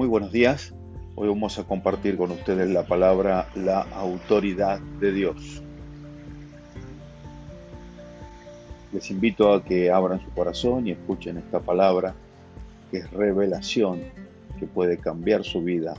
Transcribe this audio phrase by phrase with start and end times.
[0.00, 0.72] Muy buenos días.
[1.14, 5.62] Hoy vamos a compartir con ustedes la palabra la autoridad de Dios.
[8.94, 12.14] Les invito a que abran su corazón y escuchen esta palabra
[12.90, 14.00] que es revelación
[14.58, 15.92] que puede cambiar su vida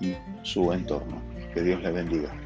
[0.00, 1.20] y su entorno.
[1.52, 2.43] Que Dios les bendiga.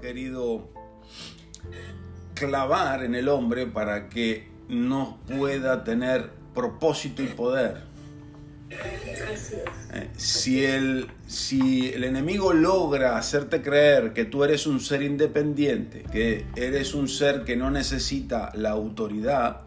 [0.00, 0.70] Ha querido
[2.34, 7.82] clavar en el hombre para que no pueda tener propósito y poder.
[8.70, 16.04] Eh, si el, si el enemigo logra hacerte creer que tú eres un ser independiente,
[16.10, 19.62] que eres un ser que no necesita la autoridad,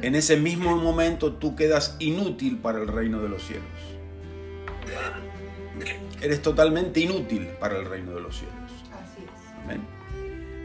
[0.00, 3.66] en ese mismo momento tú quedas inútil para el reino de los cielos.
[6.22, 8.70] Eres totalmente inútil para el reino de los cielos.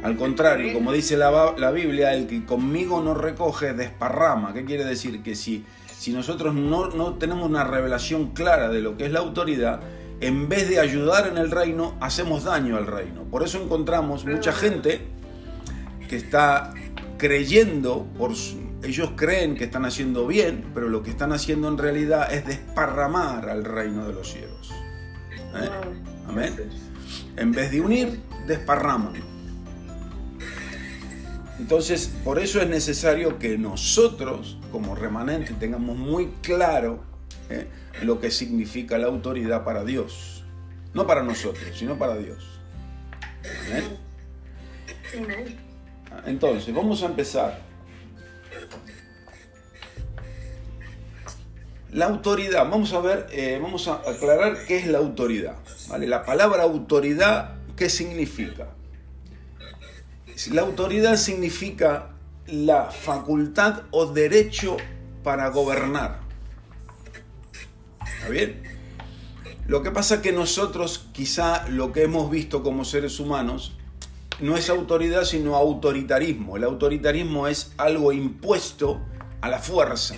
[0.03, 4.53] Al contrario, como dice la, la, Biblia, el que conmigo no recoge desparrama.
[4.53, 5.23] ¿Qué quiere decir?
[5.23, 5.65] Que si,
[5.97, 9.79] si nosotros no, no tenemos una revelación clara de lo que es la autoridad,
[10.21, 13.23] en vez de ayudar en el reino, hacemos daño al reino.
[13.23, 15.01] Por eso encontramos mucha gente
[16.07, 16.73] que está
[17.17, 18.31] creyendo, por
[18.83, 23.49] ellos creen que están haciendo bien, pero lo que están haciendo en realidad es desparramar
[23.49, 24.71] al reino de los cielos.
[25.55, 25.69] ¿Eh?
[26.27, 26.53] Amén.
[27.37, 29.13] En vez de unir, desparraman.
[31.59, 37.03] Entonces, por eso es necesario que nosotros, como remanente, tengamos muy claro
[37.49, 37.67] ¿eh?
[38.01, 40.43] lo que significa la autoridad para Dios.
[40.93, 42.59] No para nosotros, sino para Dios.
[46.25, 47.61] Entonces, vamos a empezar.
[51.95, 55.55] La autoridad, vamos a ver, eh, vamos a aclarar qué es la autoridad.
[55.88, 56.07] ¿vale?
[56.07, 58.67] La palabra autoridad, ¿qué significa?
[60.51, 62.09] La autoridad significa
[62.47, 64.75] la facultad o derecho
[65.23, 66.19] para gobernar.
[68.17, 68.62] ¿Está bien?
[69.66, 73.77] Lo que pasa es que nosotros quizá lo que hemos visto como seres humanos
[74.41, 76.57] no es autoridad sino autoritarismo.
[76.57, 79.00] El autoritarismo es algo impuesto
[79.39, 80.17] a la fuerza.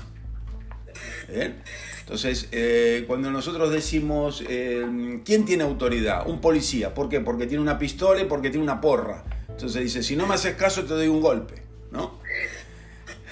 [1.28, 1.62] ¿Bien?
[2.00, 6.28] Entonces, eh, cuando nosotros decimos, eh, ¿quién tiene autoridad?
[6.28, 6.94] Un policía.
[6.94, 7.20] ¿Por qué?
[7.20, 9.24] Porque tiene una pistola y porque tiene una porra.
[9.50, 12.20] Entonces dice, si no me haces caso te doy un golpe, ¿no?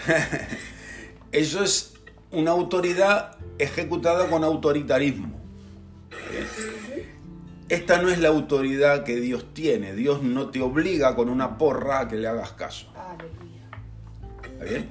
[1.32, 1.94] Eso es
[2.32, 5.40] una autoridad ejecutada con autoritarismo.
[7.70, 9.94] Esta no es la autoridad que Dios tiene.
[9.94, 12.88] Dios no te obliga con una porra a que le hagas caso.
[14.44, 14.90] ¿Está bien?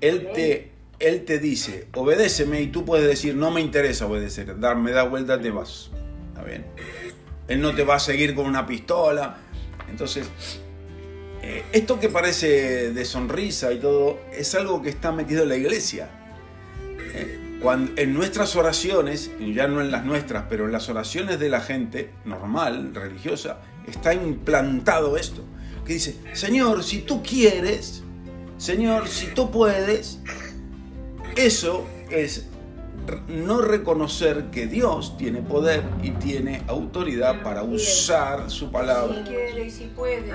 [0.00, 4.92] Él te, él te dice, obedéceme y tú puedes decir, no me interesa obedecer, darme
[4.92, 5.90] da vuelta, te vas.
[6.28, 6.64] ¿Está bien?
[7.48, 9.36] Él no te va a seguir con una pistola.
[9.90, 10.28] Entonces,
[11.42, 15.56] eh, esto que parece de sonrisa y todo, es algo que está metido en la
[15.56, 16.08] iglesia.
[17.14, 21.48] Eh, cuando, en nuestras oraciones, ya no en las nuestras, pero en las oraciones de
[21.48, 25.44] la gente normal, religiosa, está implantado esto.
[25.84, 28.02] Que dice, Señor, si tú quieres,
[28.56, 30.20] Señor, si tú puedes,
[31.36, 32.46] eso es
[33.28, 39.16] no reconocer que Dios tiene poder y tiene autoridad para usar su palabra.
[39.24, 40.32] Si quiere y si puede.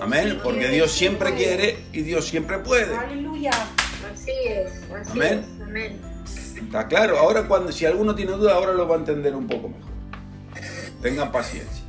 [0.00, 0.38] Amén.
[0.42, 2.94] Porque Dios siempre quiere y Dios siempre puede.
[2.94, 3.50] Aleluya.
[4.12, 4.82] Así es.
[4.92, 5.44] Así Amén.
[5.56, 5.62] Es.
[5.62, 6.00] Amén.
[6.56, 7.18] Está claro.
[7.18, 9.88] Ahora cuando si alguno tiene duda, ahora lo va a entender un poco mejor.
[11.00, 11.84] Tengan paciencia.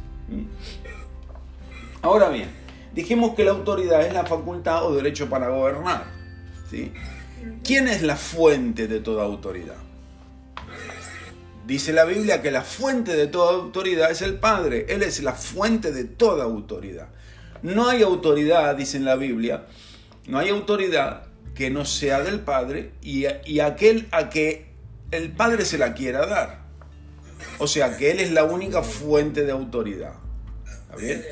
[2.01, 2.49] Ahora bien,
[2.93, 6.05] dijimos que la autoridad es la facultad o derecho para gobernar.
[6.69, 6.93] ¿sí?
[7.63, 9.77] ¿Quién es la fuente de toda autoridad?
[11.65, 14.87] Dice la Biblia que la fuente de toda autoridad es el Padre.
[14.89, 17.09] Él es la fuente de toda autoridad.
[17.61, 19.65] No hay autoridad, dice en la Biblia,
[20.27, 24.69] no hay autoridad que no sea del Padre y, y aquel a que
[25.11, 26.61] el Padre se la quiera dar.
[27.59, 30.13] O sea que Él es la única fuente de autoridad.
[30.65, 31.23] ¿Está bien?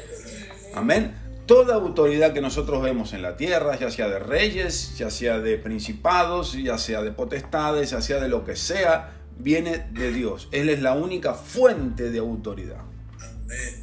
[0.76, 1.27] Amén.
[1.48, 5.58] Toda autoridad que nosotros vemos en la tierra, ya sea de reyes, ya sea de
[5.58, 10.50] principados, ya sea de potestades, ya sea de lo que sea, viene de Dios.
[10.52, 12.82] Él es la única fuente de autoridad.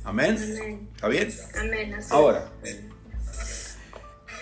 [0.04, 0.36] Amén.
[0.36, 0.88] Amén.
[0.94, 1.34] ¿Está bien?
[1.58, 1.96] Amén.
[2.10, 2.52] Ahora,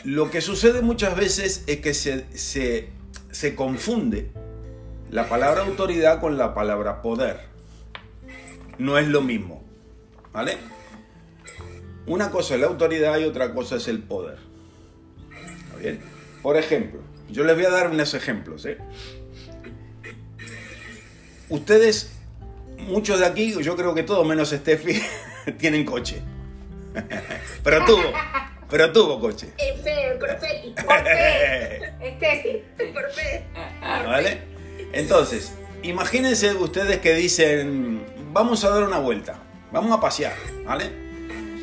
[0.02, 2.90] lo que sucede muchas veces es que se, se,
[3.30, 4.32] se confunde
[5.12, 7.38] la palabra autoridad con la palabra poder.
[8.78, 9.62] No es lo mismo.
[10.32, 10.56] ¿Vale?
[12.06, 14.38] Una cosa es la autoridad y otra cosa es el poder.
[15.64, 16.00] ¿Está bien?
[16.42, 17.00] Por ejemplo,
[17.30, 18.66] yo les voy a dar unos ejemplos.
[18.66, 18.78] ¿eh?
[21.48, 22.12] Ustedes,
[22.78, 25.00] muchos de aquí, yo creo que todos menos Steffi,
[25.58, 26.22] tienen coche.
[27.64, 28.12] pero tuvo,
[28.68, 29.52] pero tuvo coche.
[29.58, 30.18] Es fe,
[32.92, 33.44] Por fe.
[33.80, 34.42] ¿Vale?
[34.92, 35.52] Entonces,
[35.82, 39.38] imagínense ustedes que dicen, vamos a dar una vuelta,
[39.70, 40.34] vamos a pasear,
[40.64, 41.11] ¿vale?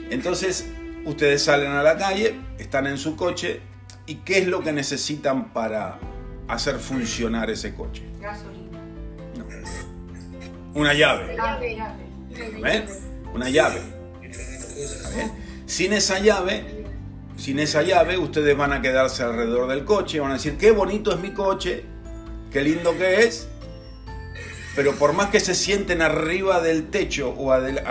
[0.10, 0.68] Entonces,
[1.06, 3.62] ustedes salen a la calle, están en su coche,
[4.06, 6.00] ¿y qué es lo que necesitan para
[6.48, 8.04] hacer funcionar ese coche?
[8.20, 8.80] gasolina.
[10.74, 11.36] Una llave.
[13.34, 13.82] Una llave.
[15.66, 16.86] Sin esa llave,
[17.38, 21.12] sin esa llave, ustedes van a quedarse alrededor del coche, van a decir, qué bonito
[21.12, 21.86] es mi coche,
[22.52, 23.48] qué lindo que es,
[24.76, 27.84] pero por más que se sienten arriba del techo o adel-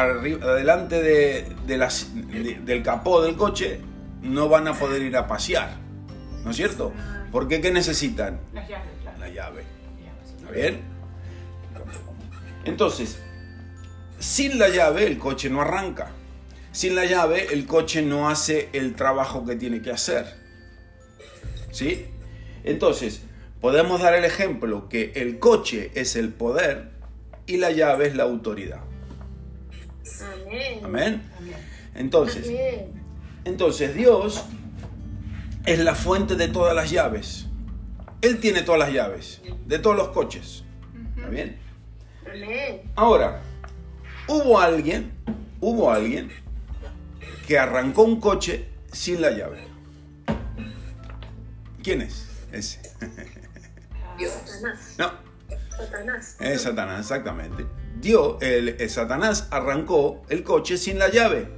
[0.42, 3.80] adelante de, de las- de- del capó del coche,
[4.22, 5.76] no van a poder ir a pasear,
[6.44, 6.92] ¿no es cierto?
[7.30, 8.40] Porque ¿qué necesitan?
[8.52, 9.18] Las llaves, claro.
[9.18, 9.64] La llave.
[10.02, 10.34] Llaves.
[10.40, 10.80] ¿Está bien?
[12.64, 13.18] Entonces,
[14.18, 16.10] sin la llave el coche no arranca.
[16.72, 20.26] Sin la llave el coche no hace el trabajo que tiene que hacer.
[21.70, 22.06] ¿Sí?
[22.64, 23.22] Entonces,
[23.60, 26.90] podemos dar el ejemplo que el coche es el poder
[27.46, 28.80] y la llave es la autoridad.
[30.46, 30.80] Amén.
[30.84, 31.22] Amén.
[31.94, 33.02] Entonces, Amén.
[33.44, 34.44] entonces Dios
[35.66, 37.46] es la fuente de todas las llaves.
[38.20, 40.64] Él tiene todas las llaves de todos los coches.
[41.16, 41.58] ¿Está bien?
[42.94, 43.40] Ahora,
[44.26, 45.12] hubo alguien,
[45.60, 46.30] hubo alguien
[47.46, 49.60] que arrancó un coche sin la llave.
[51.82, 52.28] ¿Quién es?
[52.52, 52.80] Ese.
[54.18, 54.94] Dios, Satanás.
[54.98, 55.12] No,
[55.76, 56.36] Satanás.
[56.40, 57.66] es Satanás, exactamente.
[58.00, 61.48] Dios, el, el Satanás arrancó el coche sin la llave.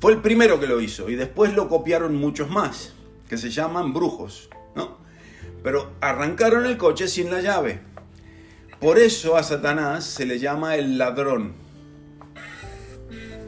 [0.00, 2.92] Fue el primero que lo hizo y después lo copiaron muchos más,
[3.28, 4.98] que se llaman brujos, ¿no?
[5.62, 7.80] Pero arrancaron el coche sin la llave.
[8.80, 11.54] Por eso a Satanás se le llama el ladrón.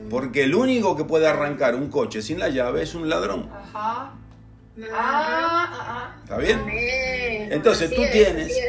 [0.08, 3.50] Porque el único que puede arrancar un coche sin la llave es un ladrón.
[3.52, 4.14] Ajá.
[4.92, 6.20] Ah, ah, ah.
[6.22, 6.60] ¿Está bien?
[7.50, 8.60] Entonces tú es, tienes,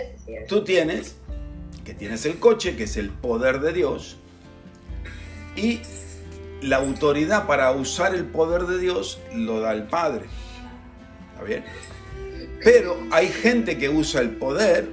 [0.48, 1.18] tú tienes,
[1.84, 4.18] que tienes el coche, que es el poder de Dios,
[5.56, 5.82] y
[6.62, 10.26] la autoridad para usar el poder de Dios lo da el Padre.
[11.34, 11.66] ¿Está bien?
[12.64, 14.90] Pero hay gente que usa el poder,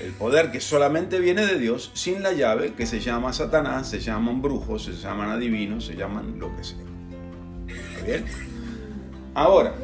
[0.00, 4.00] el poder que solamente viene de Dios, sin la llave, que se llama Satanás, se
[4.00, 6.78] llaman brujos, se llaman adivinos, se llaman lo que sea.
[7.68, 8.55] ¿Está bien?
[9.36, 9.74] Ahora,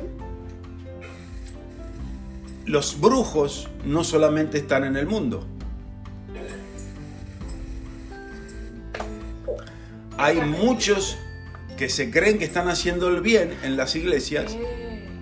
[2.65, 5.47] los brujos no solamente están en el mundo.
[10.17, 11.19] Hay muchos
[11.77, 14.57] que se creen que están haciendo el bien en las iglesias,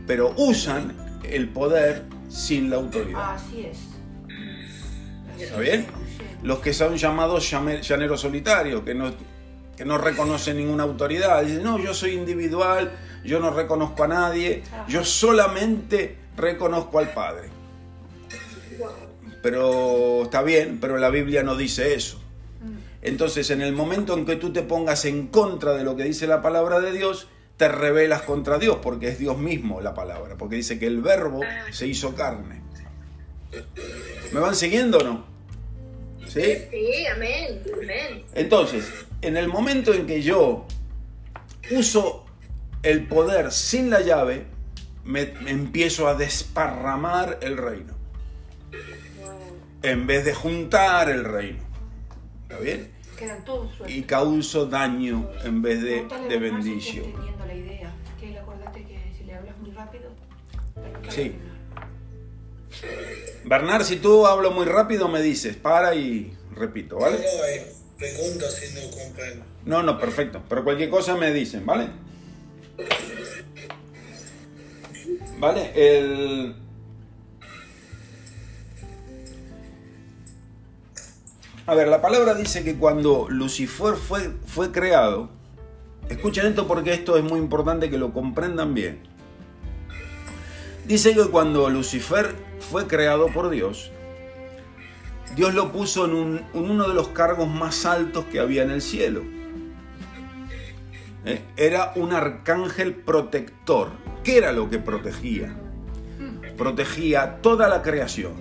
[0.06, 0.94] pero usan
[1.24, 3.34] el poder sin la autoridad.
[3.34, 3.78] Así es.
[5.40, 5.86] ¿Está bien?
[6.44, 9.12] Los que son llamados llaneros solitarios, que no,
[9.76, 11.42] que no reconocen ninguna autoridad.
[11.42, 12.92] Dicen, no, yo soy individual,
[13.24, 17.48] yo no reconozco a nadie, yo solamente reconozco al Padre.
[19.42, 22.20] Pero está bien, pero la Biblia no dice eso.
[23.02, 26.26] Entonces, en el momento en que tú te pongas en contra de lo que dice
[26.26, 30.56] la palabra de Dios, te rebelas contra Dios, porque es Dios mismo la palabra, porque
[30.56, 31.40] dice que el verbo
[31.70, 32.60] se hizo carne.
[34.32, 35.24] ¿Me van siguiendo o no?
[36.26, 36.40] ¿Sí?
[36.70, 37.62] Sí, amén.
[37.74, 38.24] Amén.
[38.34, 38.86] Entonces,
[39.22, 40.66] en el momento en que yo
[41.70, 42.26] uso
[42.82, 44.46] el poder sin la llave,
[45.04, 47.94] me, me empiezo a desparramar el reino,
[49.82, 51.60] en vez de juntar el reino.
[52.42, 52.90] ¿Está bien?
[53.18, 53.96] Quedan todos sueltos.
[53.96, 57.04] Y causo daño en vez de, de Bernard si está bendición.
[57.04, 57.92] entendiendo la idea.
[58.18, 60.10] Que acuérdate que si le hablas muy rápido.
[60.74, 61.36] pregúntale Sí.
[63.44, 63.82] Bernard.
[63.84, 67.18] Si tú hablo muy rápido, me dices, para y repito, ¿vale?
[67.18, 69.44] No, eh, pregunta si no comprendo.
[69.64, 70.42] No, no, perfecto.
[70.48, 71.88] Pero cualquier cosa me dicen, ¿vale?
[75.38, 75.72] ¿Vale?
[75.74, 76.54] El...
[81.66, 85.30] A ver, la palabra dice que cuando Lucifer fue, fue creado,
[86.08, 89.00] escuchen esto porque esto es muy importante que lo comprendan bien.
[90.86, 92.34] Dice que cuando Lucifer
[92.70, 93.92] fue creado por Dios,
[95.36, 98.70] Dios lo puso en, un- en uno de los cargos más altos que había en
[98.70, 99.22] el cielo.
[101.24, 103.90] Eh, Era un arcángel protector.
[104.24, 105.54] ¿Qué era lo que protegía?
[106.56, 108.32] Protegía toda la creación.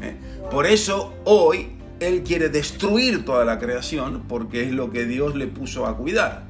[0.00, 0.16] Eh,
[0.50, 5.46] Por eso hoy Él quiere destruir toda la creación porque es lo que Dios le
[5.46, 6.44] puso a cuidar.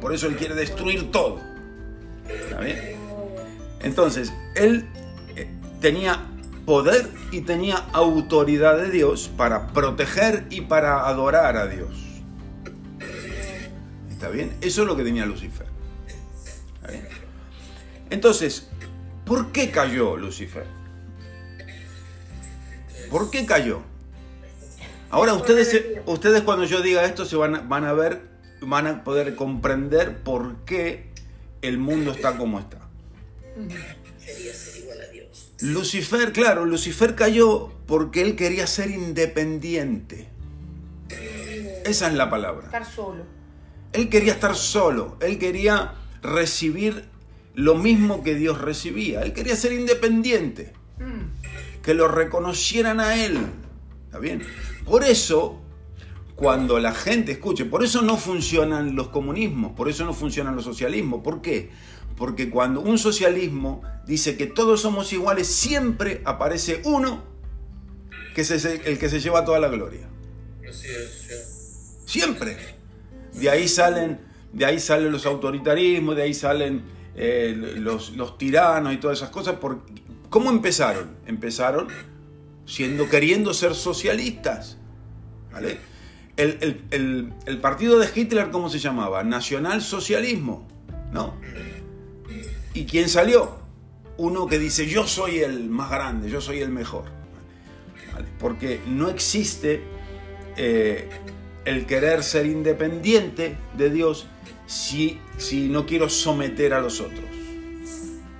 [0.00, 1.40] Por eso Él quiere destruir todo.
[3.82, 4.86] Entonces, Él
[5.36, 5.48] eh,
[5.80, 6.24] tenía
[6.64, 12.05] poder y tenía autoridad de Dios para proteger y para adorar a Dios.
[14.16, 14.56] ¿Está bien?
[14.62, 15.66] Eso es lo que tenía Lucifer.
[16.76, 17.06] ¿Está bien?
[18.10, 18.68] Entonces,
[19.26, 20.64] ¿por qué cayó Lucifer?
[23.10, 23.82] ¿Por qué cayó?
[25.10, 28.22] Ahora ustedes, ustedes cuando yo diga esto se van, a- van a ver,
[28.60, 31.10] van a poder comprender por qué
[31.62, 32.78] el mundo está como está.
[34.24, 35.52] Quería ser igual a Dios.
[35.60, 40.28] Lucifer, claro, Lucifer cayó porque él quería ser independiente.
[41.84, 42.64] Esa es la palabra.
[42.64, 43.35] Estar solo.
[43.96, 47.04] Él quería estar solo, él quería recibir
[47.54, 51.82] lo mismo que Dios recibía, él quería ser independiente, Mm.
[51.82, 53.38] que lo reconocieran a él.
[54.06, 54.42] ¿Está bien?
[54.84, 55.60] Por eso,
[56.34, 60.64] cuando la gente escuche, por eso no funcionan los comunismos, por eso no funcionan los
[60.64, 61.22] socialismos.
[61.22, 61.70] ¿Por qué?
[62.16, 67.24] Porque cuando un socialismo dice que todos somos iguales, siempre aparece uno
[68.34, 70.06] que es el que se lleva toda la gloria.
[72.04, 72.75] Siempre.
[73.36, 74.20] De ahí salen,
[74.52, 76.82] de ahí salen los autoritarismos, de ahí salen
[77.14, 79.56] eh, los, tiranos y todas esas cosas.
[79.56, 79.82] Por,
[80.30, 81.16] ¿Cómo empezaron?
[81.26, 81.88] Empezaron
[82.66, 84.78] siendo, queriendo ser socialistas.
[85.52, 85.78] ¿vale?
[86.36, 89.22] El partido de Hitler, ¿cómo se llamaba?
[89.22, 90.66] Nacionalsocialismo.
[91.12, 91.34] ¿No?
[92.74, 93.58] ¿Y quién salió?
[94.18, 97.04] Uno que dice, yo soy el más grande, yo soy el mejor.
[98.12, 98.26] ¿Vale?
[98.38, 99.82] Porque no existe
[100.56, 101.08] eh,
[101.66, 104.26] el querer ser independiente de Dios
[104.66, 107.24] si, si no quiero someter a los otros.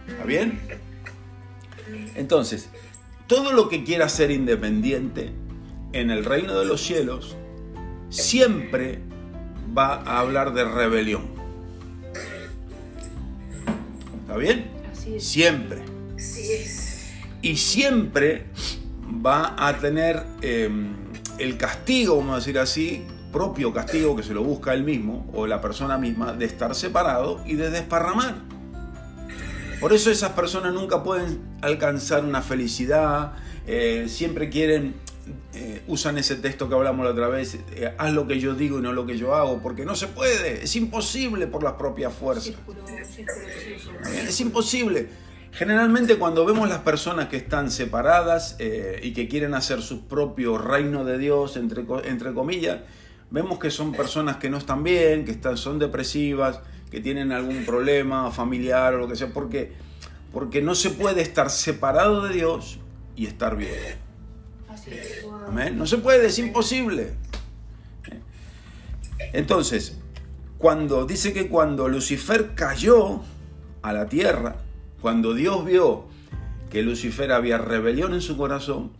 [0.08, 0.60] ¿Está bien?
[2.14, 2.70] Entonces,
[3.26, 5.32] todo lo que quiera ser independiente
[5.92, 7.36] en el reino de los cielos
[8.08, 9.00] siempre
[9.76, 11.26] va a hablar de rebelión.
[14.22, 14.70] ¿Está bien?
[14.92, 15.24] Así es.
[15.24, 15.82] Siempre.
[16.16, 17.12] Así es.
[17.42, 18.46] y siempre
[19.24, 20.70] va a tener eh,
[21.38, 23.04] el castigo, vamos a decir así,
[23.36, 27.42] propio castigo que se lo busca él mismo o la persona misma de estar separado
[27.44, 28.36] y de desparramar.
[29.78, 33.34] Por eso esas personas nunca pueden alcanzar una felicidad,
[33.66, 34.94] eh, siempre quieren,
[35.52, 38.78] eh, usan ese texto que hablamos la otra vez, eh, haz lo que yo digo
[38.78, 42.14] y no lo que yo hago, porque no se puede, es imposible por las propias
[42.14, 42.54] fuerzas.
[44.26, 45.10] Es imposible.
[45.52, 50.56] Generalmente cuando vemos las personas que están separadas eh, y que quieren hacer su propio
[50.56, 52.78] reino de Dios, entre comillas,
[53.30, 57.64] vemos que son personas que no están bien, que están, son depresivas, que tienen algún
[57.64, 59.72] problema familiar o lo que sea, porque,
[60.32, 62.78] porque no se puede estar separado de Dios
[63.16, 64.06] y estar bien.
[65.46, 65.76] Amén.
[65.76, 67.14] No se puede, es imposible.
[69.32, 69.98] Entonces,
[70.58, 73.22] cuando dice que cuando Lucifer cayó
[73.82, 74.56] a la tierra,
[75.00, 76.06] cuando Dios vio
[76.70, 78.92] que Lucifer había rebelión en su corazón,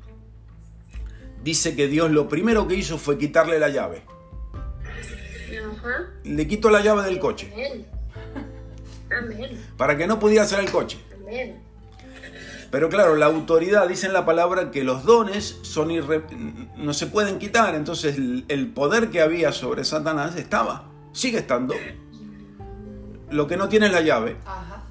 [1.42, 4.02] dice que Dios lo primero que hizo fue quitarle la llave.
[5.86, 6.04] Ajá.
[6.24, 7.86] Le quitó la llave del coche Amén.
[9.10, 9.64] Amén.
[9.76, 10.98] para que no pudiera hacer el coche.
[11.22, 11.60] Amén.
[12.70, 16.24] Pero claro, la autoridad, dice en la palabra que los dones son irre-
[16.76, 17.74] no se pueden quitar.
[17.76, 21.74] Entonces el, poder que había sobre Satanás estaba, sigue estando.
[23.30, 24.36] Lo que no tiene es la llave.
[24.44, 24.82] Ajá.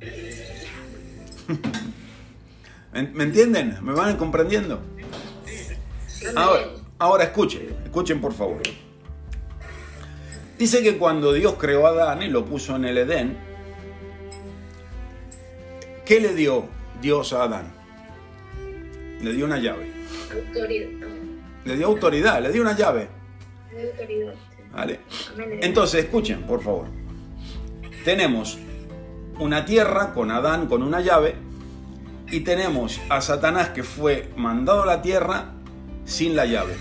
[2.92, 3.76] ¿Me, entienden?
[3.82, 4.80] ¿Me van comprendiendo?
[6.36, 6.62] Ahora,
[6.98, 8.62] ahora escuchen, escuchen por favor.
[10.58, 13.36] Dice que cuando Dios creó a Adán y lo puso en el Edén,
[16.04, 16.68] ¿qué le dio
[17.00, 17.72] Dios a Adán?
[19.20, 19.90] Le dio una llave.
[20.32, 20.88] Autoridad.
[21.64, 23.08] Le dio autoridad, le dio una llave.
[23.70, 23.86] Amén.
[23.90, 24.34] Autoridad.
[24.72, 25.00] ¿Vale?
[25.60, 26.86] Entonces, escuchen, por favor.
[28.04, 28.58] Tenemos
[29.38, 31.34] una tierra con Adán con una llave
[32.30, 35.52] y tenemos a Satanás que fue mandado a la tierra
[36.04, 36.74] sin la llave.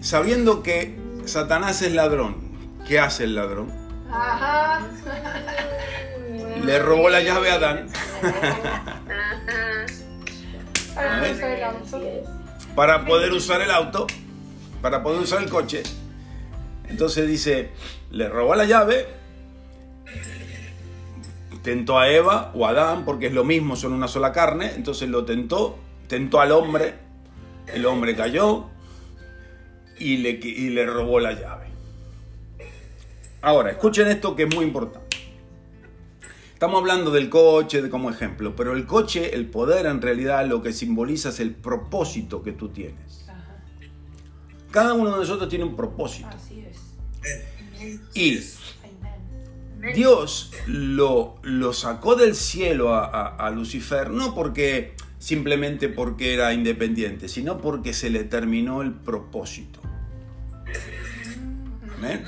[0.00, 2.36] Sabiendo que Satanás es ladrón,
[2.86, 3.72] ¿qué hace el ladrón?
[4.10, 4.80] Ajá.
[6.64, 7.86] Le robó la llave a Adán
[8.22, 8.96] Ajá.
[10.94, 11.34] Para ver.
[11.34, 12.00] usar el auto.
[12.74, 14.06] para poder usar el auto,
[14.80, 15.82] para poder usar el coche.
[16.88, 17.70] Entonces dice,
[18.10, 19.06] le robó la llave,
[21.62, 25.08] tentó a Eva o a Adán, porque es lo mismo, son una sola carne, entonces
[25.08, 25.78] lo tentó,
[26.08, 26.94] tentó al hombre,
[27.66, 28.70] el hombre cayó
[29.98, 31.66] y le, y le robó la llave.
[33.42, 35.16] Ahora, escuchen esto que es muy importante.
[36.52, 40.62] Estamos hablando del coche de- como ejemplo, pero el coche, el poder en realidad lo
[40.62, 43.26] que simboliza es el propósito que tú tienes.
[43.28, 43.58] Ajá.
[44.70, 46.28] Cada uno de nosotros tiene un propósito.
[46.28, 48.06] Así es.
[48.14, 48.38] Y
[49.78, 49.94] Amén.
[49.94, 56.54] Dios lo, lo sacó del cielo a, a- a Lucifer, no porque simplemente porque era
[56.54, 59.80] independiente, sino porque se le terminó el propósito.
[61.96, 62.24] Amén.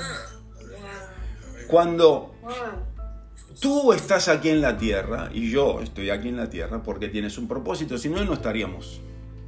[1.68, 2.34] Cuando
[3.60, 7.36] tú estás aquí en la tierra y yo estoy aquí en la tierra porque tienes
[7.38, 9.00] un propósito, si no, no estaríamos.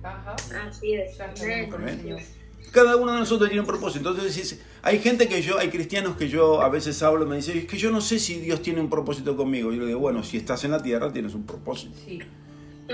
[0.02, 0.36] Ajá.
[0.68, 1.16] Así es.
[2.72, 4.10] Cada uno de nosotros tiene un propósito.
[4.10, 7.58] Entonces, hay gente que yo, hay cristianos que yo a veces hablo y me dicen,
[7.58, 9.72] es que yo no sé si Dios tiene un propósito conmigo.
[9.72, 11.96] Yo le digo, bueno, si estás en la tierra tienes un propósito.
[12.04, 12.20] Sí.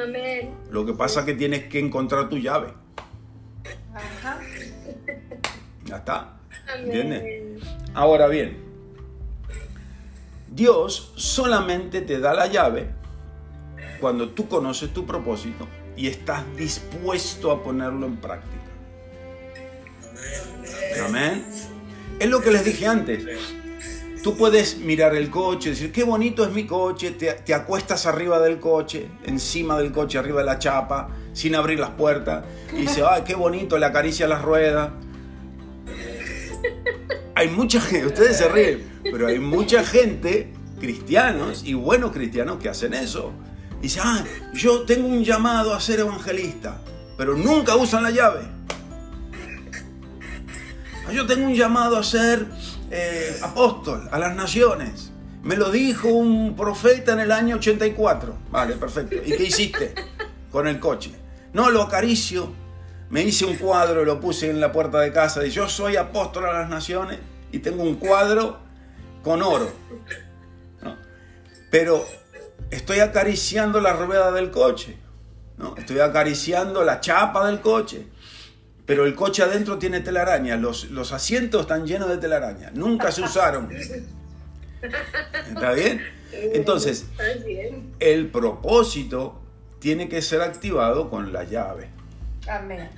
[0.00, 0.54] Amén.
[0.70, 2.68] Lo que pasa es que tienes que encontrar tu llave.
[3.94, 4.40] Ajá.
[5.84, 6.35] Ya está.
[6.74, 7.62] ¿Entiendes?
[7.94, 8.58] Ahora bien,
[10.50, 12.88] Dios solamente te da la llave
[14.00, 18.56] cuando tú conoces tu propósito y estás dispuesto a ponerlo en práctica.
[21.04, 21.44] Amén.
[22.18, 23.24] Es lo que les dije antes.
[24.22, 28.40] Tú puedes mirar el coche, decir, qué bonito es mi coche, te, te acuestas arriba
[28.40, 33.04] del coche, encima del coche, arriba de la chapa, sin abrir las puertas, y dices,
[33.08, 34.90] ay, qué bonito, le acaricia las ruedas.
[37.34, 42.68] Hay mucha gente, ustedes se ríen, pero hay mucha gente, cristianos y buenos cristianos, que
[42.68, 43.32] hacen eso.
[43.80, 44.24] Dice, ah,
[44.54, 46.80] yo tengo un llamado a ser evangelista,
[47.16, 48.40] pero nunca usan la llave.
[51.06, 52.46] Ah, Yo tengo un llamado a ser
[52.90, 55.12] eh, apóstol a las naciones.
[55.42, 58.36] Me lo dijo un profeta en el año 84.
[58.50, 59.16] Vale, perfecto.
[59.24, 59.94] ¿Y qué hiciste
[60.50, 61.12] con el coche?
[61.52, 62.52] No, lo acaricio.
[63.10, 65.40] Me hice un cuadro y lo puse en la puerta de casa.
[65.40, 67.18] Dice, yo soy apóstol a las naciones
[67.52, 68.58] y tengo un cuadro
[69.22, 69.70] con oro.
[70.82, 70.96] ¿No?
[71.70, 72.04] Pero
[72.70, 74.96] estoy acariciando la rueda del coche.
[75.58, 75.76] ¿no?
[75.76, 78.06] Estoy acariciando la chapa del coche.
[78.86, 83.22] Pero el coche adentro tiene telaraña, los, los asientos están llenos de telaraña, nunca se
[83.22, 83.68] usaron.
[83.72, 86.00] ¿Está bien?
[86.32, 87.06] Entonces,
[87.98, 89.40] el propósito
[89.80, 91.95] tiene que ser activado con la llave.
[92.48, 92.88] Amén.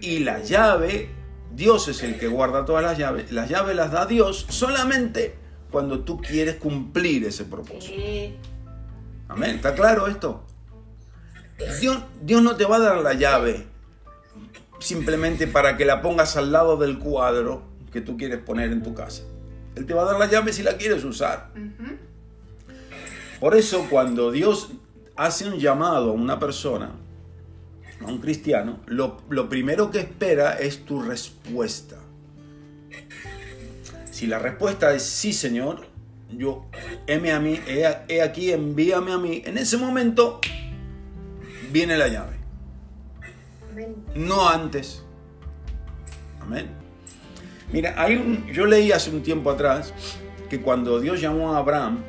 [0.00, 1.10] Y la llave,
[1.54, 5.36] Dios es el que guarda todas las llaves, las llaves las da Dios solamente
[5.70, 8.00] cuando tú quieres cumplir ese propósito.
[9.28, 10.44] Amén, ¿está claro esto?
[11.80, 13.66] Dios, Dios no te va a dar la llave
[14.78, 18.94] simplemente para que la pongas al lado del cuadro que tú quieres poner en tu
[18.94, 19.22] casa.
[19.74, 21.50] Él te va a dar la llave si la quieres usar.
[23.40, 24.70] Por eso cuando Dios
[25.16, 26.92] hace un llamado a una persona,
[28.08, 31.96] a un cristiano, lo, lo primero que espera es tu respuesta.
[34.10, 35.86] Si la respuesta es sí, Señor,
[36.30, 36.66] yo,
[37.06, 40.40] heme a mí, he, he aquí, envíame a mí, en ese momento
[41.70, 42.36] viene la llave,
[44.14, 45.04] no antes.
[46.40, 46.68] Amén.
[47.72, 49.92] Mira, hay un, yo leí hace un tiempo atrás
[50.48, 52.02] que cuando Dios llamó a Abraham,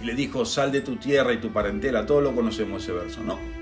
[0.00, 3.20] y le dijo, sal de tu tierra y tu parentela, todos lo conocemos ese verso,
[3.24, 3.57] ¿no?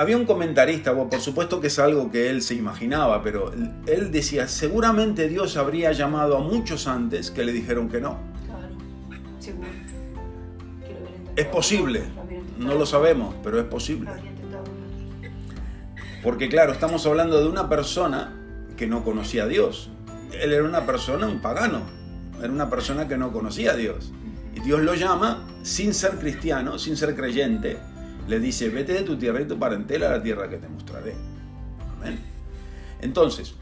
[0.00, 3.52] Había un comentarista, por supuesto que es algo que él se imaginaba, pero
[3.86, 8.16] él- decía, seguramente Dios habría llamado a muchos antes que le dijeron que no.
[8.46, 9.20] Claro.
[9.38, 9.68] Seguro.
[11.36, 12.04] Es posible,
[12.58, 14.10] no lo sabemos, pero es posible.
[16.22, 18.32] Porque claro, estamos hablando de una persona
[18.78, 19.90] que no conocía a Dios.
[20.32, 21.82] Él era una persona, un pagano.
[22.42, 24.12] Era una persona que no conocía a Dios.
[24.54, 27.76] Y Dios lo llama sin ser cristiano, sin ser creyente.
[28.28, 31.14] Le dice, vete de tu tierra y tu parentela a la tierra que te mostraré.
[31.98, 32.18] Amén.
[33.00, 33.54] Entonces,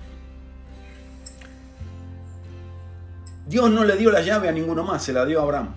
[3.46, 5.74] Dios no le dio la llave a ninguno más, se la dio a Abraham.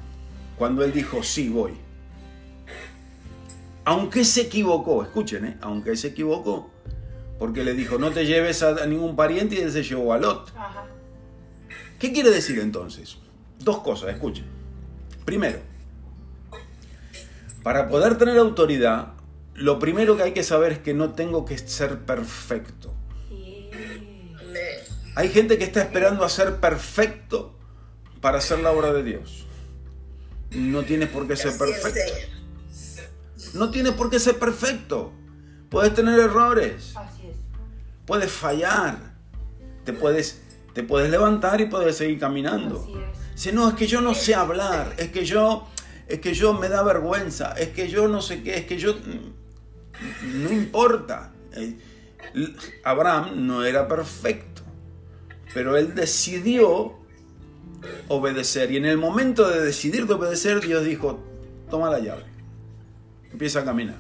[0.58, 1.74] Cuando él dijo, sí, voy.
[3.86, 5.58] Aunque se equivocó, escuchen, ¿eh?
[5.62, 6.70] aunque se equivocó,
[7.40, 10.50] porque le dijo, no te lleves a, ningún pariente y él se llevó a Lot.
[10.56, 10.86] Ajá.
[11.98, 13.18] ¿Qué quiere decir entonces?
[13.60, 14.46] Dos cosas, escuchen.
[15.24, 15.60] Primero,
[17.64, 19.14] para poder tener autoridad,
[19.54, 22.94] lo primero que hay que saber es que no tengo que ser perfecto.
[25.16, 27.58] Hay gente que está esperando a ser perfecto
[28.22, 29.46] para hacer la obra de Dios.
[30.52, 32.14] No tienes por qué ser perfecto.
[33.54, 35.12] No tienes por qué ser perfecto.
[35.70, 36.94] Puedes tener errores.
[38.06, 39.16] Puedes fallar,
[39.86, 40.42] te puedes,
[40.74, 42.88] te puedes levantar y puedes seguir caminando.
[43.36, 45.68] Si no, es que yo no sé hablar, es que yo,
[46.12, 48.96] es que yo me da vergüenza, es que yo no sé qué, es que yo,
[50.24, 51.32] no importa.
[52.84, 54.62] Abraham no era perfecto,
[55.54, 57.00] pero él decidió
[58.08, 61.24] obedecer y en el momento de decidir de obedecer, Dios dijo,
[61.70, 62.26] toma la llave,
[63.32, 64.00] empieza a caminar.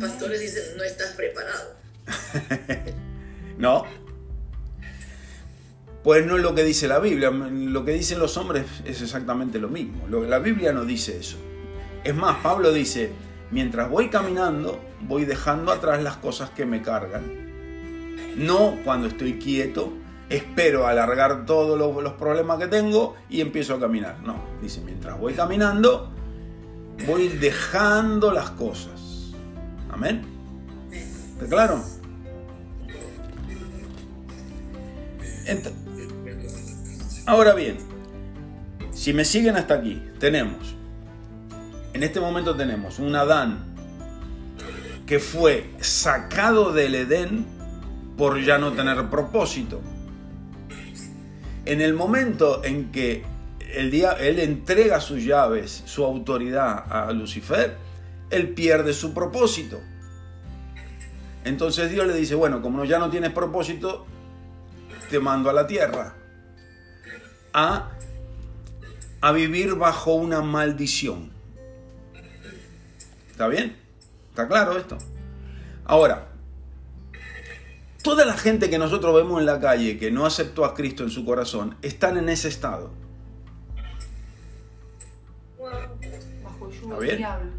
[0.00, 1.74] Pastores dicen, no estás preparado.
[3.58, 3.84] No.
[6.02, 7.30] Pues no es lo que dice la Biblia.
[7.30, 10.08] Lo que dicen los hombres es exactamente lo mismo.
[10.08, 11.36] La Biblia no dice eso.
[12.02, 13.12] Es más, Pablo dice,
[13.52, 17.42] mientras voy caminando, voy dejando atrás las cosas que me cargan.
[18.36, 19.92] No cuando estoy quieto,
[20.28, 24.20] espero alargar todos los, problemas que tengo y empiezo a caminar.
[24.24, 26.10] No, dice, mientras voy caminando,
[27.06, 29.32] voy dejando las cosas.
[29.90, 30.22] Amén.
[30.90, 31.84] ¿Está claro?
[35.46, 35.81] Ent-
[37.24, 37.78] Ahora bien,
[38.90, 40.74] si me siguen hasta aquí, tenemos,
[41.92, 43.76] en este momento tenemos un Adán
[45.06, 47.46] que fue sacado del Edén
[48.16, 49.80] por ya no tener propósito.
[51.64, 53.24] En el momento en que
[53.72, 57.76] el día, él entrega sus llaves, su autoridad a Lucifer,
[58.30, 59.80] él pierde su propósito.
[61.44, 64.06] Entonces Dios le dice, bueno, como ya no tienes propósito,
[65.08, 66.16] te mando a la tierra
[67.52, 67.90] a,
[69.20, 71.30] a vivir bajo una maldición.
[73.30, 73.76] ¿Está bien?
[74.30, 74.98] ¿Está claro esto?
[75.84, 76.28] Ahora,
[78.02, 81.10] toda la gente que nosotros vemos en la calle que no aceptó a Cristo en
[81.10, 82.90] su corazón, están en ese estado.
[86.42, 87.50] Bajo el diablo.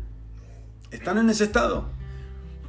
[0.92, 1.90] Están en ese estado.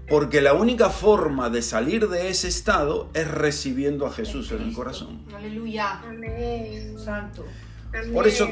[0.09, 4.73] Porque la única forma de salir de ese estado es recibiendo a Jesús en el
[4.75, 5.23] corazón.
[5.35, 6.01] Aleluya.
[6.01, 6.99] Amén.
[6.99, 7.45] Santo.
[7.93, 8.12] Amén.
[8.12, 8.49] Por eso,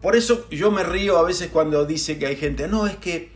[0.00, 3.32] por eso yo me río a veces cuando dice que hay gente, no, es que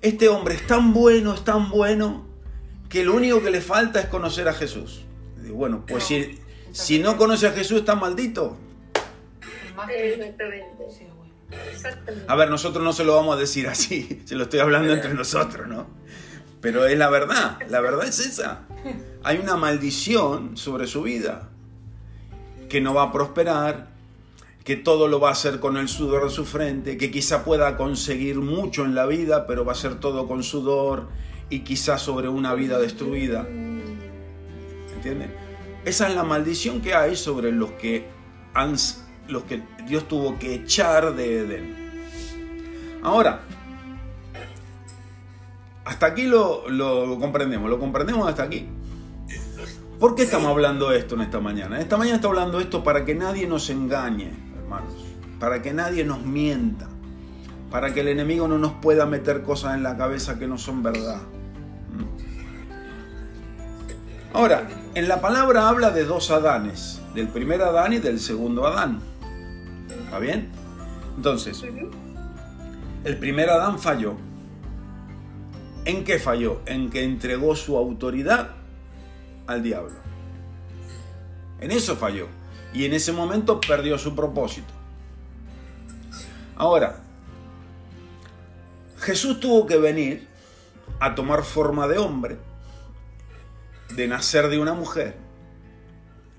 [0.00, 2.26] este hombre es tan bueno, es tan bueno,
[2.88, 5.02] que lo único que le falta es conocer a Jesús.
[5.44, 6.38] Y bueno, pues si,
[6.72, 8.56] si no conoce a Jesús está maldito.
[12.26, 15.14] A ver, nosotros no se lo vamos a decir así, se lo estoy hablando entre
[15.14, 15.86] nosotros, ¿no?
[16.60, 18.62] Pero es la verdad, la verdad es esa.
[19.22, 21.48] Hay una maldición sobre su vida,
[22.68, 23.88] que no va a prosperar,
[24.64, 27.76] que todo lo va a hacer con el sudor de su frente, que quizá pueda
[27.76, 31.08] conseguir mucho en la vida, pero va a ser todo con sudor
[31.48, 33.46] y quizá sobre una vida destruida.
[34.94, 35.34] ¿Entienden?
[35.84, 38.06] Esa es la maldición que hay sobre los que,
[39.28, 41.80] los que Dios tuvo que echar de Edén.
[43.02, 43.40] Ahora,
[45.90, 48.68] hasta aquí lo, lo comprendemos, lo comprendemos hasta aquí.
[49.98, 51.80] ¿Por qué estamos hablando esto en esta mañana?
[51.80, 54.94] Esta mañana estamos hablando esto para que nadie nos engañe, hermanos,
[55.40, 56.86] para que nadie nos mienta,
[57.72, 60.84] para que el enemigo no nos pueda meter cosas en la cabeza que no son
[60.84, 61.22] verdad.
[61.92, 62.04] ¿Mm?
[64.32, 69.00] Ahora, en la palabra habla de dos Adanes, del primer Adán y del segundo Adán.
[70.04, 70.50] ¿Está bien?
[71.16, 71.64] Entonces,
[73.02, 74.29] el primer Adán falló.
[75.84, 76.60] ¿En qué falló?
[76.66, 78.50] En que entregó su autoridad
[79.46, 79.96] al diablo.
[81.60, 82.26] En eso falló.
[82.72, 84.72] Y en ese momento perdió su propósito.
[86.56, 87.02] Ahora,
[88.98, 90.28] Jesús tuvo que venir
[91.00, 92.36] a tomar forma de hombre,
[93.96, 95.16] de nacer de una mujer,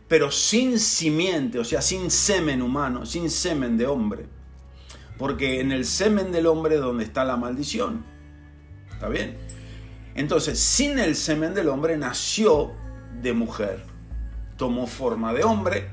[0.08, 4.26] pero sin simiente, o sea, sin semen humano, sin semen de hombre.
[5.18, 8.04] Porque en el semen del hombre es donde está la maldición.
[9.02, 9.36] ¿Está bien?
[10.14, 12.72] Entonces, sin el semen del hombre nació
[13.20, 13.84] de mujer.
[14.58, 15.88] Tomó forma de hombre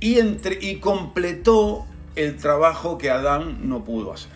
[0.00, 4.32] y, entre, y completó el trabajo que Adán no pudo hacer.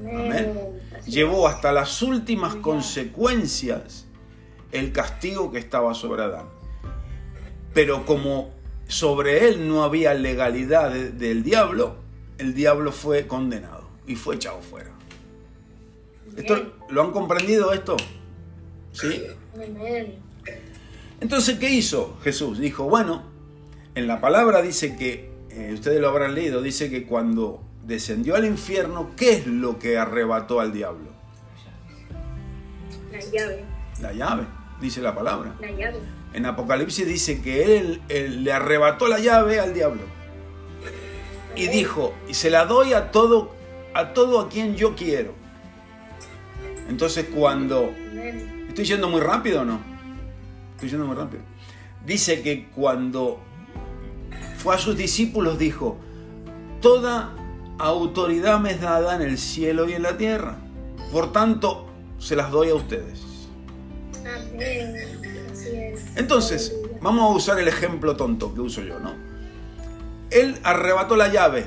[0.00, 0.58] Amén.
[1.04, 4.06] Llevó hasta las últimas consecuencias
[4.72, 6.46] el castigo que estaba sobre Adán.
[7.74, 8.48] Pero como
[8.86, 11.96] sobre él no había legalidad de- del diablo,
[12.38, 14.88] el diablo fue condenado y fue echado fuera.
[16.38, 17.96] ¿Esto, ¿Lo han comprendido esto?
[18.92, 19.24] ¿Sí?
[21.20, 22.58] Entonces, ¿qué hizo Jesús?
[22.58, 23.24] Dijo, bueno,
[23.96, 28.44] en la palabra dice que, eh, ustedes lo habrán leído, dice que cuando descendió al
[28.44, 31.10] infierno, ¿qué es lo que arrebató al diablo?
[33.10, 33.64] La llave.
[34.00, 34.44] La llave,
[34.80, 35.56] dice la palabra.
[35.60, 35.98] La llave.
[36.34, 40.02] En Apocalipsis dice que él, él le arrebató la llave al diablo.
[41.56, 43.50] Y dijo, y se la doy a todo,
[43.92, 45.34] a todo a quien yo quiero.
[46.88, 47.92] Entonces cuando.
[48.68, 49.80] ¿Estoy yendo muy rápido o no?
[50.74, 51.42] Estoy yendo muy rápido.
[52.04, 53.40] Dice que cuando
[54.58, 55.98] fue a sus discípulos dijo,
[56.80, 57.34] toda
[57.78, 60.56] autoridad me es dada en el cielo y en la tierra.
[61.12, 63.48] Por tanto, se las doy a ustedes.
[66.16, 69.14] Entonces, vamos a usar el ejemplo tonto que uso yo, ¿no?
[70.30, 71.66] Él arrebató la llave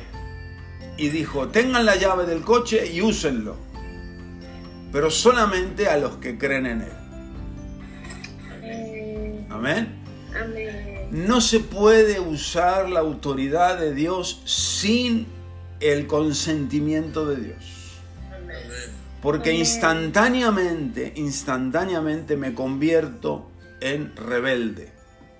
[0.97, 3.55] y dijo, tengan la llave del coche y úsenlo.
[4.91, 6.91] Pero solamente a los que creen en Él.
[8.51, 9.47] Amén.
[9.49, 10.01] Amén.
[10.35, 11.07] Amén.
[11.11, 15.27] No se puede usar la autoridad de Dios sin
[15.79, 17.99] el consentimiento de Dios.
[18.33, 18.57] Amén.
[19.21, 23.51] Porque instantáneamente, instantáneamente me convierto
[23.81, 24.91] en rebelde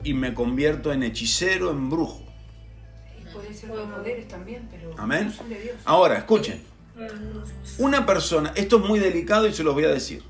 [0.04, 2.22] y me convierto en hechicero, en brujo.
[3.20, 5.28] Y puede ser con poderes también, pero Amén.
[5.28, 5.76] no son de Dios.
[5.86, 6.62] Ahora, escuchen,
[7.78, 10.24] una persona, esto es muy delicado y se los voy a decir,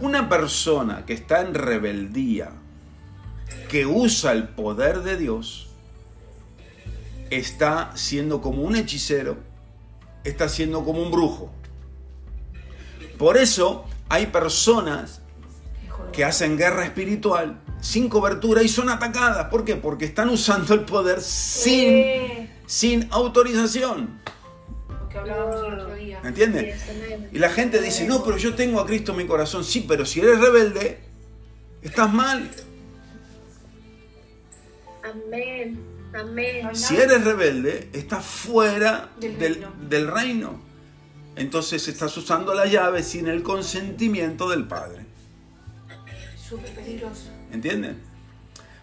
[0.00, 2.50] una persona que está en rebeldía,
[3.68, 5.68] que usa el poder de Dios,
[7.30, 9.36] está siendo como un hechicero,
[10.24, 11.50] está siendo como un brujo.
[13.18, 15.22] Por eso hay personas
[16.12, 19.46] que hacen guerra espiritual sin cobertura y son atacadas.
[19.46, 19.76] ¿Por qué?
[19.76, 24.21] Porque están usando el poder sin, Eh, sin autorización.
[25.12, 26.20] Que hablábamos el otro día.
[26.24, 26.74] ¿Entienden?
[27.32, 29.62] Y la gente dice, no, pero yo tengo a Cristo en mi corazón.
[29.64, 31.00] Sí, pero si eres rebelde,
[31.82, 32.50] estás mal.
[35.02, 35.78] Amén.
[36.14, 36.74] Amén.
[36.74, 39.72] Si eres rebelde, estás fuera Del del, reino.
[39.88, 40.60] del reino.
[41.36, 45.06] Entonces estás usando la llave sin el consentimiento del Padre.
[46.36, 47.30] Súper peligroso.
[47.50, 47.98] ¿Entienden?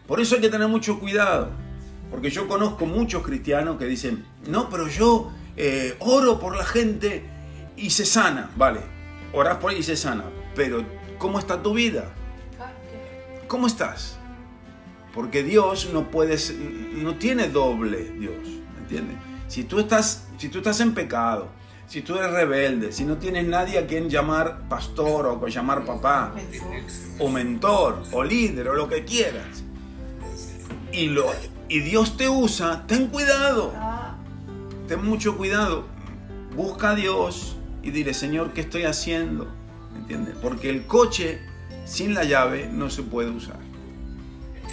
[0.08, 1.52] Por eso hay que tener mucho cuidado.
[2.10, 7.24] Porque yo conozco muchos cristianos que dicen, no, pero yo eh, oro por la gente
[7.76, 8.52] y se sana.
[8.56, 8.82] Vale,
[9.34, 10.26] orás por ella y se sana.
[10.56, 10.84] Pero,
[11.18, 12.06] ¿cómo está tu vida?
[13.48, 14.18] ¿Cómo estás?
[15.14, 16.38] Porque Dios no puede,
[16.94, 19.18] no tiene doble Dios, ¿entiendes?
[19.48, 21.50] Si tú estás, si tú estás en pecado,
[21.88, 26.36] si tú eres rebelde, si no tienes nadie a quien llamar pastor o llamar papá,
[27.18, 29.64] o mentor, o líder, o lo que quieras,
[30.92, 31.26] y, lo,
[31.68, 33.99] y Dios te usa, ten cuidado, Ah,
[34.90, 35.86] ten mucho cuidado.
[36.56, 39.48] Busca a Dios y dile, Señor, ¿qué estoy haciendo?
[39.96, 40.36] ¿Entiendes?
[40.42, 41.40] Porque el coche
[41.86, 43.60] sin la llave no se puede usar.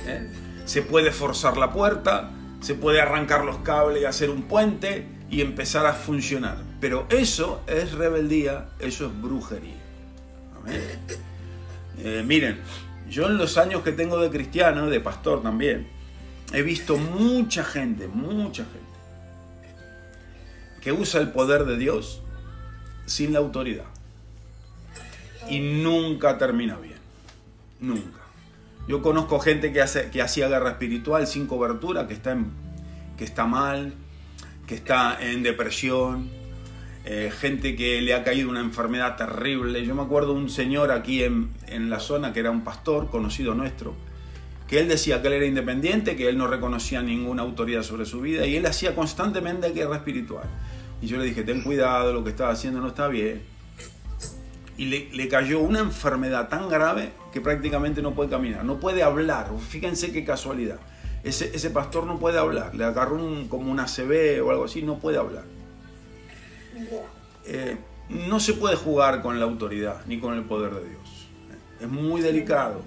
[0.07, 0.29] ¿eh?
[0.65, 5.43] Se puede forzar la puerta, se puede arrancar los cables y hacer un puente y
[5.43, 6.57] empezar a funcionar.
[6.81, 9.77] Pero eso es rebeldía, eso es brujería.
[11.99, 12.59] Eh, miren,
[13.09, 15.89] yo en los años que tengo de cristiano, de pastor también,
[16.53, 18.86] he visto mucha gente, mucha gente,
[20.87, 22.20] que usa el poder de Dios
[23.07, 23.87] sin la autoridad.
[25.51, 27.01] Y nunca termina bien.
[27.81, 28.20] Nunca.
[28.87, 32.38] Yo conozco gente que, hace, que hacía guerra espiritual sin cobertura, que está,
[33.18, 33.94] que está mal,
[34.68, 36.31] que está en depresión,
[37.05, 39.85] eh, gente que le ha caído una enfermedad terrible.
[39.85, 43.57] Yo me acuerdo un señor aquí en, en la zona que era un pastor conocido
[43.57, 43.96] nuestro,
[44.68, 48.20] que él decía que él era independiente, que él no reconocía ninguna autoridad sobre su
[48.20, 50.49] vida y él hacía constantemente guerra espiritual.
[51.01, 53.43] Y yo le dije, ten cuidado, lo que estás haciendo no está bien.
[54.77, 59.03] Y le, le cayó una enfermedad tan grave que prácticamente no puede caminar, no puede
[59.03, 59.51] hablar.
[59.69, 60.79] Fíjense qué casualidad.
[61.23, 64.83] Ese, ese pastor no puede hablar, le agarró un, como una CB o algo así,
[64.83, 65.45] no puede hablar.
[67.45, 67.77] Eh,
[68.09, 71.29] no se puede jugar con la autoridad ni con el poder de Dios.
[71.81, 72.83] Es muy delicado.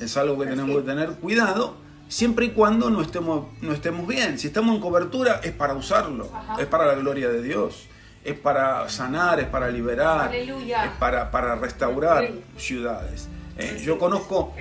[0.00, 1.76] Es algo que tenemos que tener cuidado
[2.14, 4.38] siempre y cuando no estemos, no estemos bien.
[4.38, 6.62] Si estamos en cobertura es para usarlo, Ajá.
[6.62, 7.88] es para la gloria de Dios,
[8.22, 10.84] es para sanar, es para liberar, Aleluya.
[10.84, 13.28] es para, para restaurar ciudades.
[13.58, 14.54] Eh, yo conozco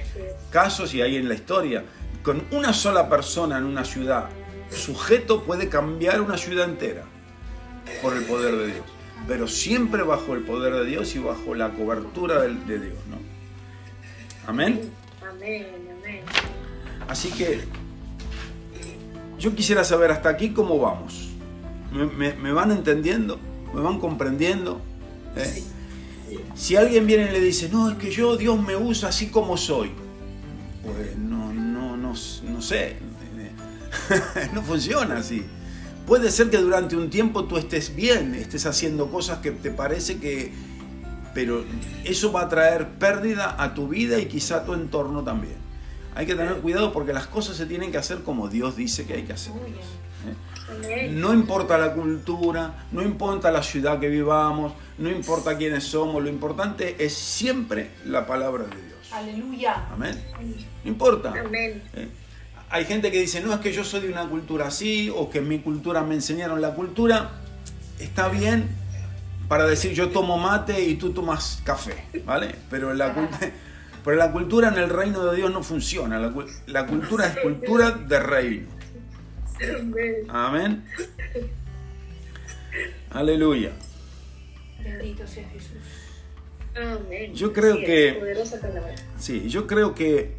[0.49, 1.83] casos y hay en la historia,
[2.23, 4.25] con una sola persona en una ciudad,
[4.71, 7.03] sujeto puede cambiar una ciudad entera
[8.01, 8.85] por el poder de Dios,
[9.27, 13.17] pero siempre bajo el poder de Dios y bajo la cobertura del- de Dios, ¿no?
[14.47, 14.89] Amén.
[15.29, 15.67] Amén,
[16.01, 16.21] amén.
[17.07, 17.61] Así que
[19.39, 21.29] yo quisiera saber hasta aquí cómo vamos.
[21.91, 23.39] ¿Me, me- me van entendiendo?
[23.73, 24.81] ¿Me van comprendiendo?
[25.35, 25.63] ¿Eh?
[26.55, 29.57] Si alguien viene y le dice, no, es que yo, Dios me usa así como
[29.57, 29.91] soy.
[30.83, 32.95] Pues no, no, no, no sé.
[34.53, 35.43] no funciona así.
[36.07, 40.17] Puede ser que durante un tiempo tú estés bien, estés haciendo cosas que te parece
[40.19, 40.51] que...
[41.33, 41.63] Pero
[42.03, 45.55] eso va a traer pérdida a tu vida y quizá a tu entorno también.
[46.15, 49.13] Hay que tener cuidado porque las cosas se tienen que hacer como Dios dice que
[49.13, 49.53] hay que hacer.
[49.53, 49.83] Muy bien.
[50.69, 51.19] Amén.
[51.21, 56.29] No importa la cultura, no importa la ciudad que vivamos, no importa quiénes somos, lo
[56.29, 59.11] importante es siempre la palabra de Dios.
[59.11, 59.85] Aleluya.
[59.91, 60.23] Amén.
[60.83, 61.33] No importa.
[61.39, 61.83] Amén.
[61.95, 62.07] Eh,
[62.69, 65.39] Hay gente que dice, no, es que yo soy de una cultura así, o que
[65.39, 67.31] en mi cultura me enseñaron la cultura.
[67.99, 68.69] Está bien
[69.47, 72.55] para decir yo tomo mate y tú tomas café, ¿vale?
[72.69, 73.51] Pero la, cult-
[74.03, 76.19] pero la cultura en el reino de Dios no funciona.
[76.19, 78.67] La, cul- la cultura es cultura de reino.
[80.29, 80.83] Amén.
[83.11, 83.71] Aleluya.
[84.83, 85.77] Bendito sea Jesús.
[86.75, 87.33] Amén.
[87.33, 88.35] Yo creo que-.
[89.19, 90.35] Sí, yo creo que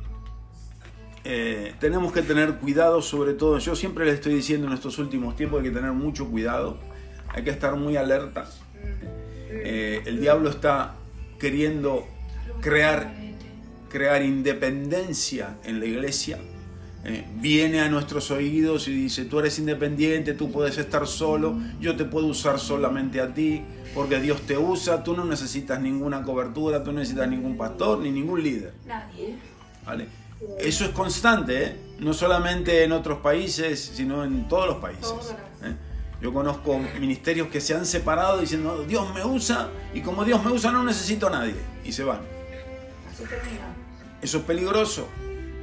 [1.24, 5.37] eh, tenemos que tener cuidado, sobre todo, yo siempre les estoy diciendo en estos últimos
[5.37, 6.79] tiempos hay que tener mucho cuidado
[7.29, 8.48] hay que estar muy alerta.
[9.50, 10.94] Eh, el diablo está
[11.40, 12.07] queriendo
[12.61, 13.12] crear,
[13.94, 16.40] crear independencia en la iglesia.
[17.04, 21.94] Eh, viene a nuestros oídos y dice, tú eres independiente, tú puedes estar solo, yo
[21.94, 23.62] te puedo usar solamente a ti,
[23.94, 28.11] porque Dios te usa, tú no necesitas ninguna cobertura, tú no necesitas ningún pastor ni
[28.11, 28.74] ningún líder.
[28.85, 29.37] Nadie.
[29.87, 30.09] ¿vale?
[30.59, 31.76] Eso es constante, ¿eh?
[32.00, 35.14] no solamente en otros países, sino en todos los países.
[35.62, 35.72] ¿eh?
[36.20, 40.50] Yo conozco ministerios que se han separado diciendo, Dios me usa y como Dios me
[40.50, 41.54] usa no necesito a nadie.
[41.85, 42.18] Y se van.
[43.09, 43.83] Así termina.
[44.24, 45.06] Eso es peligroso,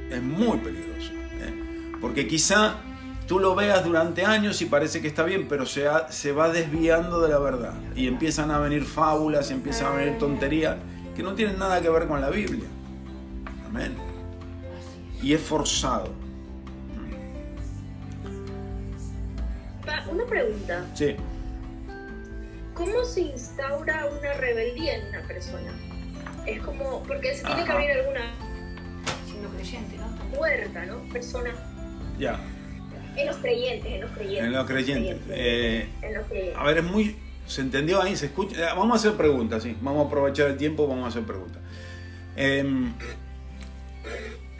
[0.08, 1.10] es muy peligroso.
[1.40, 1.92] ¿eh?
[2.00, 2.76] Porque quizá
[3.26, 6.48] tú lo veas durante años y parece que está bien, pero se, ha- se va
[6.48, 7.74] desviando de la verdad.
[7.96, 10.76] Y empiezan a venir fábulas, y empiezan a venir tonterías
[11.16, 12.68] que no tienen nada que ver con la Biblia.
[13.66, 13.96] Amén.
[15.20, 16.12] Y es forzado.
[20.08, 20.84] Una pregunta.
[20.94, 21.16] Sí.
[22.74, 25.72] ¿Cómo se instaura una rebeldía en una persona?
[26.46, 28.34] Es como, porque se tiene que abrir alguna
[29.60, 29.88] Siendo
[30.30, 30.98] creyente, ¿no?
[30.98, 31.12] ¿no?
[31.12, 31.50] Persona.
[32.18, 32.38] Ya.
[33.16, 34.44] En los creyentes, en los creyentes.
[34.44, 35.16] En los creyentes.
[35.30, 36.56] Eh, En los creyentes.
[36.58, 37.16] A ver, es muy.
[37.46, 38.16] ¿Se entendió ahí?
[38.16, 38.56] ¿Se escucha?
[38.56, 39.76] Eh, Vamos a hacer preguntas, sí.
[39.82, 41.60] Vamos a aprovechar el tiempo, vamos a hacer preguntas.
[42.36, 42.92] Em,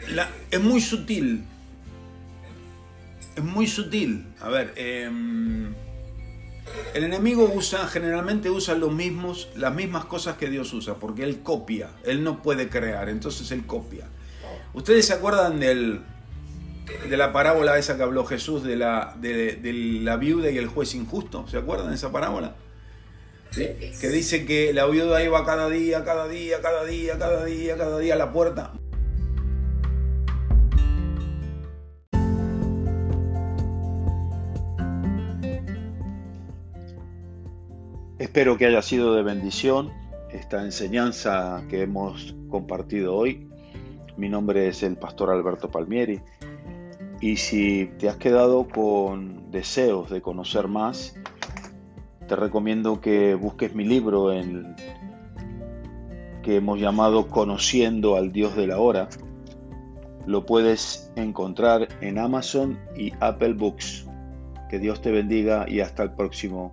[0.09, 1.43] la- es muy sutil.
[3.35, 4.27] Es muy sutil.
[4.41, 5.73] A ver, em,
[6.93, 11.39] el enemigo usa, generalmente usa los mismos, las mismas cosas que Dios usa, porque él
[11.41, 14.07] copia, él no puede crear, entonces él copia.
[14.73, 16.01] ¿Ustedes se acuerdan de
[17.09, 19.59] la parábola esa que habló Jesús de la, de
[20.01, 21.47] la viuda y el juez injusto?
[21.47, 22.55] ¿Se acuerdan de esa parábola?
[23.51, 23.67] ¿Sí?
[24.01, 27.99] Que dice que la viuda iba cada día, cada día, cada día, cada día, cada
[27.99, 28.73] día a la puerta.
[38.17, 39.91] Espero que haya sido de bendición
[40.31, 43.52] esta enseñanza que hemos compartido hoy.
[44.15, 46.21] Mi nombre es el pastor Alberto Palmieri
[47.19, 51.15] y si te has quedado con deseos de conocer más,
[52.27, 54.75] te recomiendo que busques mi libro en
[56.43, 59.09] que hemos llamado Conociendo al Dios de la Hora.
[60.27, 64.05] Lo puedes encontrar en Amazon y Apple Books.
[64.69, 66.71] Que Dios te bendiga y hasta el próximo